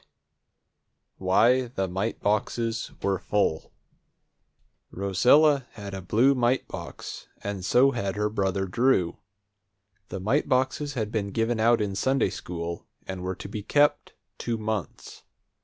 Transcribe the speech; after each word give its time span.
_WHY 1.19 1.67
THE 1.67 1.87
MITE 1.87 2.21
BOXES 2.21 2.89
WERE 3.03 3.19
FULL 3.19 3.71
Rosella 4.89 5.67
had 5.73 5.93
a 5.93 6.01
blue 6.01 6.33
mite 6.33 6.67
box, 6.67 7.27
and 7.43 7.63
so 7.63 7.91
had 7.91 8.15
her 8.15 8.27
brother 8.27 8.65
Drew. 8.65 9.19
The 10.09 10.19
mite 10.19 10.49
boxes 10.49 10.95
had 10.95 11.11
been 11.11 11.27
given 11.27 11.59
out 11.59 11.79
in 11.79 11.93
Sunday 11.93 12.31
school, 12.31 12.87
and 13.05 13.21
were 13.21 13.35
to 13.35 13.47
be 13.47 13.61
kept 13.61 14.13
two 14.39 14.57
months. 14.57 15.21